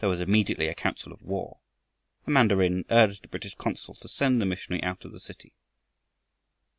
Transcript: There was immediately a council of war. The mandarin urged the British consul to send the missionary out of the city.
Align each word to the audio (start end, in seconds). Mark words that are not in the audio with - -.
There 0.00 0.08
was 0.10 0.20
immediately 0.20 0.68
a 0.68 0.74
council 0.74 1.14
of 1.14 1.22
war. 1.22 1.60
The 2.26 2.30
mandarin 2.30 2.84
urged 2.90 3.22
the 3.22 3.28
British 3.28 3.54
consul 3.54 3.94
to 3.94 4.06
send 4.08 4.38
the 4.38 4.44
missionary 4.44 4.82
out 4.82 5.06
of 5.06 5.12
the 5.12 5.18
city. 5.18 5.54